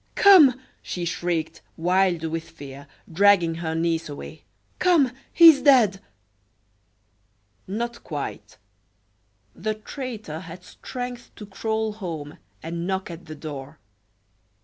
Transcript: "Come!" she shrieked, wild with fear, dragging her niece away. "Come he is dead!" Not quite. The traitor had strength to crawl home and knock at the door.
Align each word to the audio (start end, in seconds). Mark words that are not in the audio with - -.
"Come!" 0.15 0.59
she 0.81 1.05
shrieked, 1.05 1.61
wild 1.77 2.23
with 2.23 2.49
fear, 2.49 2.87
dragging 3.13 3.53
her 3.61 3.75
niece 3.75 4.09
away. 4.09 4.41
"Come 4.79 5.11
he 5.31 5.49
is 5.49 5.61
dead!" 5.61 6.01
Not 7.67 8.03
quite. 8.03 8.57
The 9.53 9.75
traitor 9.75 10.39
had 10.39 10.63
strength 10.63 11.29
to 11.35 11.45
crawl 11.45 11.93
home 11.93 12.39
and 12.63 12.87
knock 12.87 13.11
at 13.11 13.25
the 13.27 13.35
door. 13.35 13.77